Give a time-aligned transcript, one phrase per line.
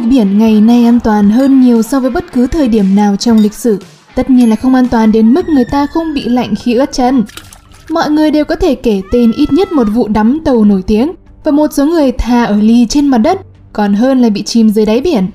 [0.00, 3.16] lịch biển ngày nay an toàn hơn nhiều so với bất cứ thời điểm nào
[3.16, 3.78] trong lịch sử.
[4.14, 6.92] Tất nhiên là không an toàn đến mức người ta không bị lạnh khi ướt
[6.92, 7.24] chân.
[7.90, 11.12] Mọi người đều có thể kể tên ít nhất một vụ đắm tàu nổi tiếng
[11.44, 13.40] và một số người thà ở ly trên mặt đất
[13.72, 15.26] còn hơn là bị chìm dưới đáy biển.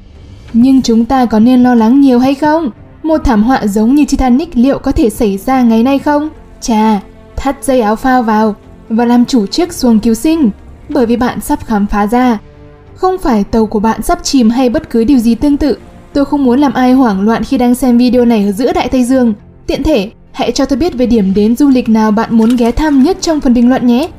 [0.54, 2.72] Nhưng chúng ta có nên lo lắng nhiều hay không?
[3.04, 6.30] Một thảm họa giống như Titanic liệu có thể xảy ra ngày nay không?
[6.62, 7.02] Chà,
[7.36, 8.56] thắt dây áo phao vào
[8.90, 10.50] và làm chủ chiếc xuồng cứu sinh
[10.90, 12.38] bởi vì bạn sắp khám phá ra.
[12.96, 15.78] Không phải tàu của bạn sắp chìm hay bất cứ điều gì tương tự.
[16.14, 18.90] Tôi không muốn làm ai hoảng loạn khi đang xem video này ở giữa Đại
[18.90, 19.34] Tây Dương.
[19.68, 22.72] Tiện thể, hãy cho tôi biết về điểm đến du lịch nào bạn muốn ghé
[22.72, 24.10] thăm nhất trong phần bình luận nhé.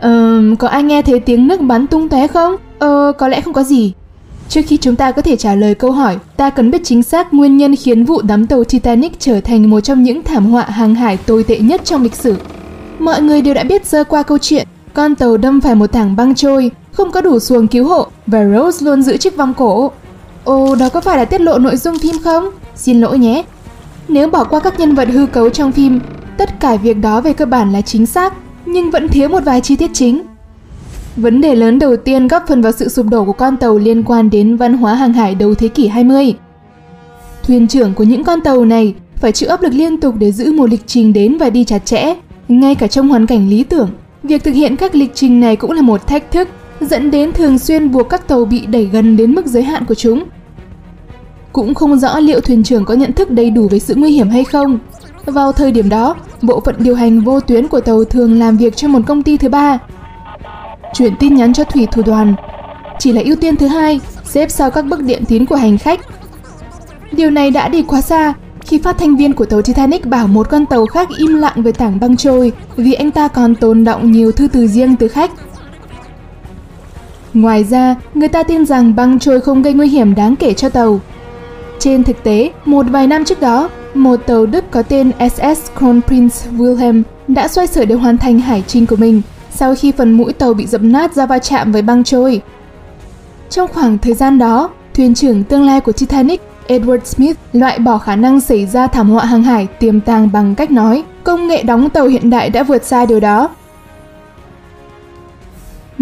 [0.00, 2.56] Ờ, có ai nghe thấy tiếng nước bắn tung tóe không?
[2.78, 3.92] Ờ, có lẽ không có gì.
[4.48, 7.34] Trước khi chúng ta có thể trả lời câu hỏi, ta cần biết chính xác
[7.34, 10.94] nguyên nhân khiến vụ đắm tàu Titanic trở thành một trong những thảm họa hàng
[10.94, 12.36] hải tồi tệ nhất trong lịch sử.
[12.98, 16.16] Mọi người đều đã biết sơ qua câu chuyện, con tàu đâm phải một tảng
[16.16, 19.92] băng trôi, không có đủ xuồng cứu hộ và Rose luôn giữ chiếc vòng cổ.
[20.44, 22.50] Ồ, đó có phải là tiết lộ nội dung phim không?
[22.74, 23.44] Xin lỗi nhé.
[24.08, 26.00] Nếu bỏ qua các nhân vật hư cấu trong phim,
[26.38, 28.34] tất cả việc đó về cơ bản là chính xác,
[28.66, 30.22] nhưng vẫn thiếu một vài chi tiết chính.
[31.16, 34.02] Vấn đề lớn đầu tiên góp phần vào sự sụp đổ của con tàu liên
[34.02, 36.34] quan đến văn hóa hàng hải đầu thế kỷ 20.
[37.42, 40.52] Thuyền trưởng của những con tàu này phải chịu áp lực liên tục để giữ
[40.52, 42.14] một lịch trình đến và đi chặt chẽ,
[42.48, 43.88] ngay cả trong hoàn cảnh lý tưởng.
[44.22, 46.48] Việc thực hiện các lịch trình này cũng là một thách thức,
[46.80, 49.94] dẫn đến thường xuyên buộc các tàu bị đẩy gần đến mức giới hạn của
[49.94, 50.24] chúng.
[51.52, 54.28] Cũng không rõ liệu thuyền trưởng có nhận thức đầy đủ về sự nguy hiểm
[54.28, 54.78] hay không.
[55.24, 58.76] Vào thời điểm đó, bộ phận điều hành vô tuyến của tàu thường làm việc
[58.76, 59.78] cho một công ty thứ ba
[60.94, 62.34] chuyển tin nhắn cho thủy thủ đoàn
[62.98, 66.00] chỉ là ưu tiên thứ hai, xếp sau các bức điện tín của hành khách.
[67.12, 70.50] Điều này đã đi quá xa khi phát thanh viên của tàu Titanic bảo một
[70.50, 74.12] con tàu khác im lặng về tảng băng trôi vì anh ta còn tồn động
[74.12, 75.30] nhiều thư từ riêng từ khách.
[77.36, 80.68] Ngoài ra, người ta tin rằng băng trôi không gây nguy hiểm đáng kể cho
[80.68, 81.00] tàu.
[81.78, 86.28] Trên thực tế, một vài năm trước đó, một tàu Đức có tên SS Kronprinz
[86.58, 90.32] Wilhelm đã xoay sở để hoàn thành hải trình của mình sau khi phần mũi
[90.32, 92.40] tàu bị dập nát do va chạm với băng trôi.
[93.50, 97.98] Trong khoảng thời gian đó, thuyền trưởng tương lai của Titanic Edward Smith loại bỏ
[97.98, 101.62] khả năng xảy ra thảm họa hàng hải tiềm tàng bằng cách nói công nghệ
[101.62, 103.48] đóng tàu hiện đại đã vượt xa điều đó.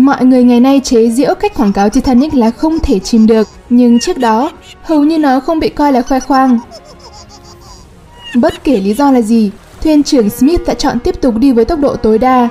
[0.05, 3.49] Mọi người ngày nay chế giễu cách quảng cáo Titanic là không thể chìm được,
[3.71, 4.51] nhưng trước đó,
[4.83, 6.59] hầu như nó không bị coi là khoe khoang.
[8.37, 9.51] Bất kể lý do là gì,
[9.83, 12.49] thuyền trưởng Smith đã chọn tiếp tục đi với tốc độ tối đa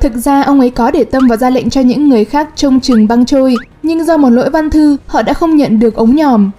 [0.00, 2.80] Thực ra ông ấy có để tâm và ra lệnh cho những người khác trông
[2.80, 6.16] chừng băng trôi, nhưng do một lỗi văn thư, họ đã không nhận được ống
[6.16, 6.50] nhòm.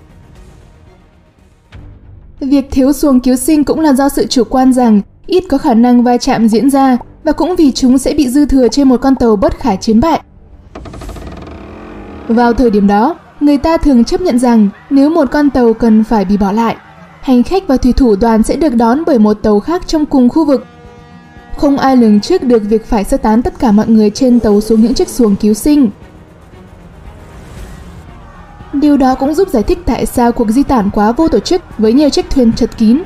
[2.39, 5.73] Việc thiếu xuồng cứu sinh cũng là do sự chủ quan rằng ít có khả
[5.73, 9.01] năng va chạm diễn ra và cũng vì chúng sẽ bị dư thừa trên một
[9.01, 10.21] con tàu bất khả chiến bại.
[12.27, 16.03] Vào thời điểm đó, người ta thường chấp nhận rằng nếu một con tàu cần
[16.03, 16.75] phải bị bỏ lại,
[17.21, 20.29] hành khách và thủy thủ đoàn sẽ được đón bởi một tàu khác trong cùng
[20.29, 20.65] khu vực
[21.57, 24.61] không ai lường trước được việc phải sơ tán tất cả mọi người trên tàu
[24.61, 25.89] xuống những chiếc xuồng cứu sinh.
[28.73, 31.61] Điều đó cũng giúp giải thích tại sao cuộc di tản quá vô tổ chức
[31.77, 33.01] với nhiều chiếc thuyền chật kín.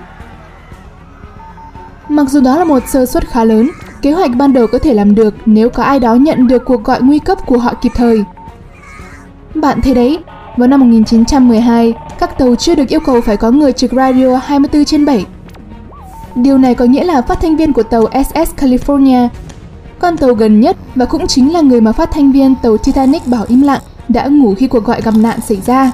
[2.16, 3.70] Mặc dù đó là một sơ suất khá lớn,
[4.02, 6.84] kế hoạch ban đầu có thể làm được nếu có ai đó nhận được cuộc
[6.84, 8.24] gọi nguy cấp của họ kịp thời.
[9.56, 10.20] Bạn thấy đấy,
[10.58, 14.86] vào năm 1912, các tàu chưa được yêu cầu phải có người trực radio 24
[14.86, 15.26] trên 7
[16.36, 19.28] Điều này có nghĩa là phát thanh viên của tàu SS California,
[20.00, 23.28] con tàu gần nhất và cũng chính là người mà phát thanh viên tàu Titanic
[23.28, 25.92] bảo im lặng, đã ngủ khi cuộc gọi gặp nạn xảy ra.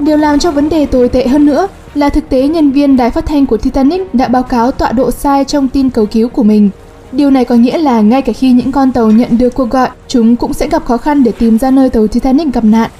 [0.00, 3.10] Điều làm cho vấn đề tồi tệ hơn nữa là thực tế nhân viên đài
[3.10, 6.42] phát thanh của Titanic đã báo cáo tọa độ sai trong tin cầu cứu của
[6.42, 6.70] mình.
[7.12, 9.88] Điều này có nghĩa là ngay cả khi những con tàu nhận được cuộc gọi,
[10.08, 12.90] chúng cũng sẽ gặp khó khăn để tìm ra nơi tàu Titanic gặp nạn.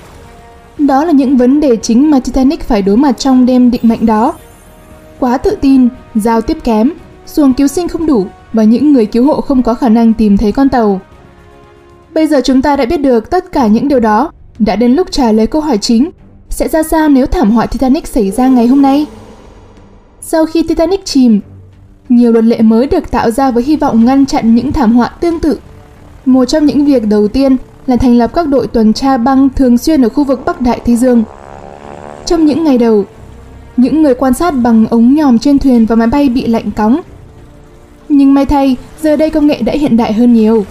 [0.79, 4.07] Đó là những vấn đề chính mà Titanic phải đối mặt trong đêm định mệnh
[4.07, 4.35] đó
[5.21, 6.93] quá tự tin, giao tiếp kém,
[7.27, 10.37] xuồng cứu sinh không đủ và những người cứu hộ không có khả năng tìm
[10.37, 11.01] thấy con tàu.
[12.15, 15.07] Bây giờ chúng ta đã biết được tất cả những điều đó, đã đến lúc
[15.11, 16.11] trả lời câu hỏi chính,
[16.51, 19.07] sẽ ra sao nếu thảm họa Titanic xảy ra ngày hôm nay?
[20.21, 21.41] Sau khi Titanic chìm,
[22.09, 25.09] nhiều luật lệ mới được tạo ra với hy vọng ngăn chặn những thảm họa
[25.09, 25.59] tương tự.
[26.25, 27.57] Một trong những việc đầu tiên
[27.87, 30.81] là thành lập các đội tuần tra băng thường xuyên ở khu vực Bắc Đại
[30.85, 31.25] Tây Dương.
[32.27, 33.05] Trong những ngày đầu,
[33.77, 37.01] những người quan sát bằng ống nhòm trên thuyền và máy bay bị lạnh cóng.
[38.09, 40.65] Nhưng may thay, giờ đây công nghệ đã hiện đại hơn nhiều.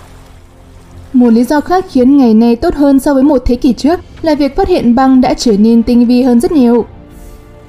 [1.16, 4.00] Một lý do khác khiến ngày nay tốt hơn so với một thế kỷ trước
[4.22, 6.86] là việc phát hiện băng đã trở nên tinh vi hơn rất nhiều.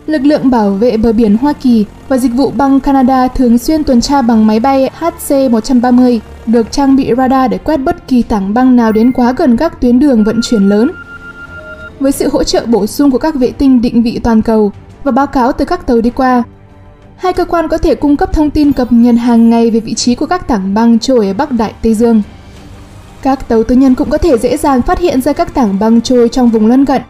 [0.06, 3.84] Lực lượng bảo vệ bờ biển Hoa Kỳ và dịch vụ băng Canada thường xuyên
[3.84, 8.54] tuần tra bằng máy bay HC-130 được trang bị radar để quét bất kỳ tảng
[8.54, 10.90] băng nào đến quá gần các tuyến đường vận chuyển lớn
[12.00, 14.72] với sự hỗ trợ bổ sung của các vệ tinh định vị toàn cầu
[15.04, 16.42] và báo cáo từ các tàu đi qua.
[17.16, 19.94] Hai cơ quan có thể cung cấp thông tin cập nhật hàng ngày về vị
[19.94, 22.22] trí của các tảng băng trôi ở Bắc Đại Tây Dương.
[23.26, 26.00] Các tàu tư nhân cũng có thể dễ dàng phát hiện ra các tảng băng
[26.00, 27.02] trôi trong vùng lân cận,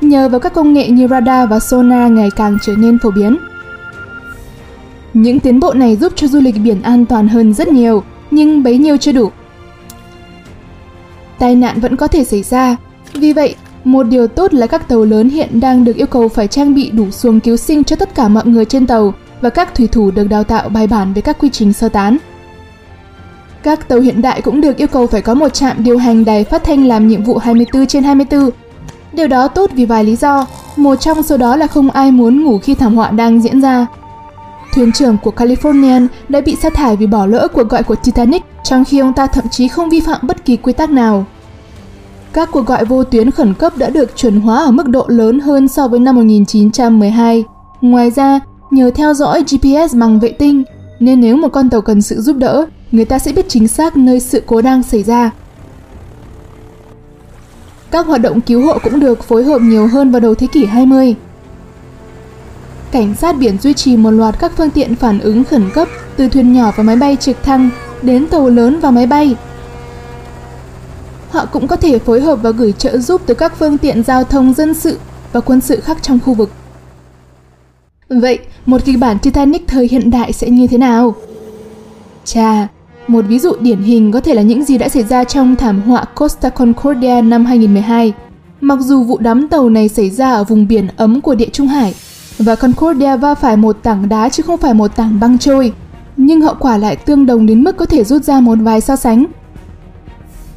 [0.00, 3.38] nhờ vào các công nghệ như radar và sonar ngày càng trở nên phổ biến.
[5.14, 8.62] Những tiến bộ này giúp cho du lịch biển an toàn hơn rất nhiều, nhưng
[8.62, 9.30] bấy nhiêu chưa đủ.
[11.38, 12.76] Tai nạn vẫn có thể xảy ra,
[13.12, 13.54] vì vậy
[13.84, 16.90] một điều tốt là các tàu lớn hiện đang được yêu cầu phải trang bị
[16.90, 20.10] đủ xuồng cứu sinh cho tất cả mọi người trên tàu và các thủy thủ
[20.10, 22.18] được đào tạo bài bản về các quy trình sơ tán.
[23.62, 26.44] Các tàu hiện đại cũng được yêu cầu phải có một trạm điều hành đài
[26.44, 28.50] phát thanh làm nhiệm vụ 24 trên 24.
[29.12, 30.46] Điều đó tốt vì vài lý do,
[30.76, 33.86] một trong số đó là không ai muốn ngủ khi thảm họa đang diễn ra.
[34.74, 38.42] Thuyền trưởng của Californian đã bị sa thải vì bỏ lỡ cuộc gọi của Titanic,
[38.64, 41.24] trong khi ông ta thậm chí không vi phạm bất kỳ quy tắc nào.
[42.32, 45.40] Các cuộc gọi vô tuyến khẩn cấp đã được chuẩn hóa ở mức độ lớn
[45.40, 47.44] hơn so với năm 1912.
[47.80, 48.40] Ngoài ra,
[48.70, 50.62] nhờ theo dõi GPS bằng vệ tinh,
[51.00, 53.96] nên nếu một con tàu cần sự giúp đỡ, người ta sẽ biết chính xác
[53.96, 55.30] nơi sự cố đang xảy ra.
[57.90, 60.64] Các hoạt động cứu hộ cũng được phối hợp nhiều hơn vào đầu thế kỷ
[60.64, 61.14] 20.
[62.90, 66.28] Cảnh sát biển duy trì một loạt các phương tiện phản ứng khẩn cấp từ
[66.28, 67.70] thuyền nhỏ và máy bay trực thăng
[68.02, 69.36] đến tàu lớn và máy bay.
[71.30, 74.24] Họ cũng có thể phối hợp và gửi trợ giúp từ các phương tiện giao
[74.24, 74.98] thông dân sự
[75.32, 76.50] và quân sự khác trong khu vực.
[78.08, 81.14] Vậy, một kịch bản Titanic thời hiện đại sẽ như thế nào?
[82.24, 82.68] Chà,
[83.10, 85.80] một ví dụ điển hình có thể là những gì đã xảy ra trong thảm
[85.80, 88.12] họa Costa Concordia năm 2012.
[88.60, 91.66] Mặc dù vụ đắm tàu này xảy ra ở vùng biển ấm của Địa Trung
[91.66, 91.94] Hải,
[92.38, 95.72] và Concordia va phải một tảng đá chứ không phải một tảng băng trôi,
[96.16, 98.96] nhưng hậu quả lại tương đồng đến mức có thể rút ra một vài so
[98.96, 99.24] sánh.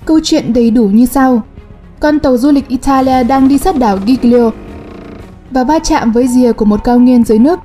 [0.05, 1.41] Câu chuyện đầy đủ như sau.
[1.99, 4.51] Con tàu du lịch Italia đang đi sát đảo Giglio
[5.51, 7.59] và va chạm với rìa của một cao nguyên dưới nước.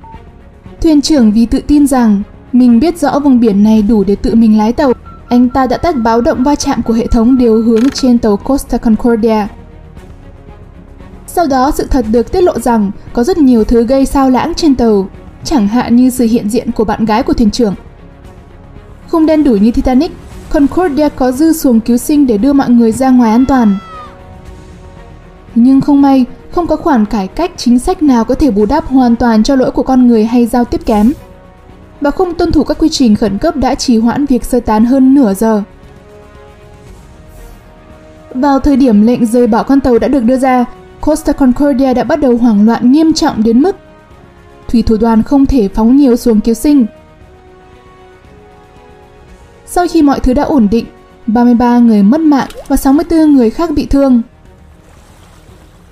[0.81, 4.35] Thuyền trưởng vì tự tin rằng mình biết rõ vùng biển này đủ để tự
[4.35, 4.93] mình lái tàu,
[5.29, 8.37] anh ta đã tắt báo động va chạm của hệ thống điều hướng trên tàu
[8.37, 9.47] Costa Concordia.
[11.27, 14.53] Sau đó sự thật được tiết lộ rằng có rất nhiều thứ gây sao lãng
[14.55, 15.07] trên tàu,
[15.43, 17.75] chẳng hạn như sự hiện diện của bạn gái của thuyền trưởng.
[19.07, 20.11] Không đen đủi như Titanic,
[20.49, 23.77] Concordia có dư xuồng cứu sinh để đưa mọi người ra ngoài an toàn.
[25.55, 28.87] Nhưng không may, không có khoản cải cách chính sách nào có thể bù đắp
[28.87, 31.11] hoàn toàn cho lỗi của con người hay giao tiếp kém.
[32.01, 34.85] Và không tuân thủ các quy trình khẩn cấp đã trì hoãn việc sơ tán
[34.85, 35.63] hơn nửa giờ.
[38.33, 40.65] Vào thời điểm lệnh rời bỏ con tàu đã được đưa ra,
[41.01, 43.75] Costa Concordia đã bắt đầu hoảng loạn nghiêm trọng đến mức
[44.69, 46.85] thủy thủ đoàn không thể phóng nhiều xuồng cứu sinh.
[49.65, 50.85] Sau khi mọi thứ đã ổn định,
[51.27, 54.21] 33 người mất mạng và 64 người khác bị thương.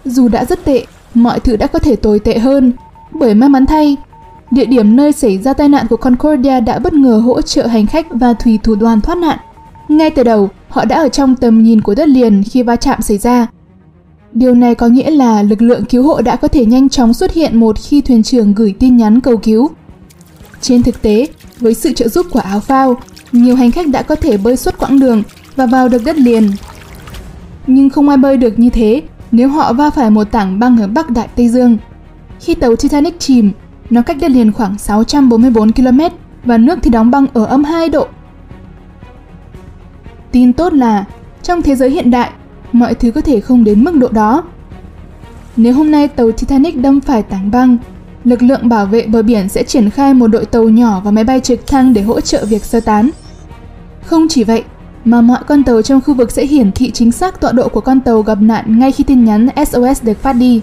[0.05, 2.73] Dù đã rất tệ, mọi thứ đã có thể tồi tệ hơn,
[3.11, 3.97] bởi may mắn thay,
[4.51, 7.87] địa điểm nơi xảy ra tai nạn của Concordia đã bất ngờ hỗ trợ hành
[7.87, 9.37] khách và thủy thủ đoàn thoát nạn.
[9.87, 13.01] Ngay từ đầu, họ đã ở trong tầm nhìn của đất liền khi va chạm
[13.01, 13.47] xảy ra.
[14.33, 17.33] Điều này có nghĩa là lực lượng cứu hộ đã có thể nhanh chóng xuất
[17.33, 19.69] hiện một khi thuyền trưởng gửi tin nhắn cầu cứu.
[20.61, 21.27] Trên thực tế,
[21.59, 22.97] với sự trợ giúp của áo phao,
[23.31, 25.23] nhiều hành khách đã có thể bơi suốt quãng đường
[25.55, 26.51] và vào được đất liền.
[27.67, 29.01] Nhưng không ai bơi được như thế
[29.31, 31.77] nếu họ va phải một tảng băng ở Bắc Đại Tây Dương.
[32.39, 33.51] Khi tàu Titanic chìm,
[33.89, 35.99] nó cách đất liền khoảng 644 km
[36.43, 38.07] và nước thì đóng băng ở âm 2 độ.
[40.31, 41.05] Tin tốt là
[41.43, 42.29] trong thế giới hiện đại,
[42.71, 44.43] mọi thứ có thể không đến mức độ đó.
[45.57, 47.77] Nếu hôm nay tàu Titanic đâm phải tảng băng,
[48.23, 51.23] lực lượng bảo vệ bờ biển sẽ triển khai một đội tàu nhỏ và máy
[51.23, 53.09] bay trực thăng để hỗ trợ việc sơ tán.
[54.05, 54.63] Không chỉ vậy,
[55.05, 57.81] mà mọi con tàu trong khu vực sẽ hiển thị chính xác tọa độ của
[57.81, 60.61] con tàu gặp nạn ngay khi tin nhắn SOS được phát đi.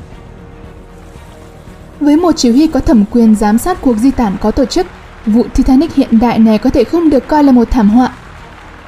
[2.04, 4.86] Với một chỉ huy có thẩm quyền giám sát cuộc di tản có tổ chức,
[5.26, 8.12] vụ Titanic hiện đại này có thể không được coi là một thảm họa.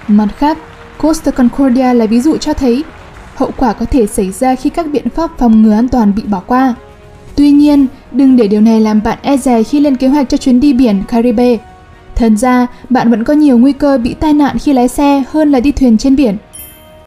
[0.09, 0.59] Mặt khác,
[0.99, 2.85] Costa Concordia là ví dụ cho thấy
[3.35, 6.23] hậu quả có thể xảy ra khi các biện pháp phòng ngừa an toàn bị
[6.23, 6.75] bỏ qua.
[7.37, 10.37] Tuy nhiên, đừng để điều này làm bạn e dè khi lên kế hoạch cho
[10.37, 11.57] chuyến đi biển Caribe.
[12.15, 15.53] Thật ra, bạn vẫn có nhiều nguy cơ bị tai nạn khi lái xe hơn
[15.53, 16.37] là đi thuyền trên biển.